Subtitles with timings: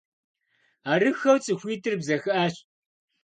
[0.91, 2.55] Арыххэу цӀыхуитӏыр бзэхащ.